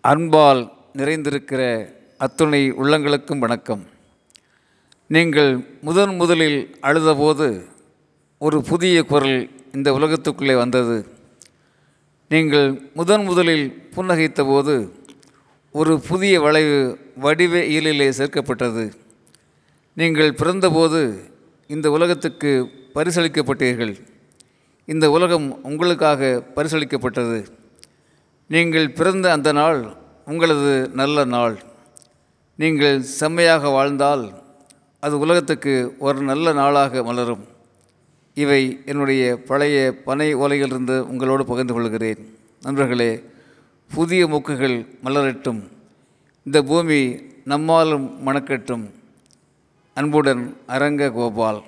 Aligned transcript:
அன்பால் 0.00 0.72
நிறைந்திருக்கிற 0.96 1.92
அத்துணை 2.18 2.72
உள்ளங்களுக்கும் 2.72 3.38
வணக்கம். 3.38 3.86
நீங்கள் 5.06 5.66
முதன் 5.80 6.14
முதலில் 6.14 6.76
அழுதபோது 6.82 7.64
ஒரு 8.38 8.62
புதிய 8.62 9.02
குரல் 9.02 9.50
இந்த 9.72 9.92
உலகத்துக்குள்ளே 9.92 10.56
வந்தது. 10.56 11.06
நீங்கள் 12.28 12.90
முதன் 12.94 13.24
முதலில் 13.24 13.88
புன்னகைத்த 13.96 14.46
போது 14.46 14.92
ஒரு 15.72 16.00
புதிய 16.00 16.40
வளைவு 16.40 16.98
வடிவ 17.16 17.58
இயலிலே 17.58 18.08
சேர்க்கப்பட்டது. 18.18 18.92
நீங்கள் 19.94 20.32
பிறந்தபோது 20.32 21.18
இந்த 21.66 21.90
உலகத்துக்கு 21.90 22.70
பரிசளிக்கப்பட்டீர்கள். 22.94 23.96
இந்த 24.86 25.10
உலகம் 25.10 25.62
உங்களுக்காக 25.62 26.44
பரிசளிக்கப்பட்டது. 26.56 27.57
நீங்கள் 28.48 28.90
பிறந்த 28.90 29.32
அந்த 29.32 29.52
நாள் 29.52 29.94
உங்களது 30.24 30.90
நல்ல 30.92 31.24
நாள். 31.24 31.62
நீங்கள் 32.56 33.02
செம்மையாக 33.02 33.68
வாழ்ந்தால் 33.68 34.42
அது 35.00 35.18
உலகத்துக்கு 35.18 35.94
ஒரு 35.98 36.22
நல்ல 36.22 36.52
நாளாக 36.52 37.02
மலரும். 37.02 37.44
இவை 38.34 38.82
என்னுடைய 38.86 39.36
பழைய 39.36 40.02
பனை 40.04 40.34
ஓலையிலிருந்து 40.34 40.98
உங்களோடு 41.08 41.44
பகிர்ந்து 41.44 41.74
கொள்கிறேன். 41.74 42.38
நண்பர்களே 42.62 43.22
புதிய 43.94 44.26
மொக்குகள் 44.26 44.86
மலரட்டும். 45.04 45.60
இந்த 46.42 46.62
பூமி 46.62 47.00
நம்மாலும் 47.46 48.06
மணக்கட்டும். 48.26 48.90
அன்புடன் 49.94 50.56
அரங்க 50.66 51.10
கோபால். 51.10 51.62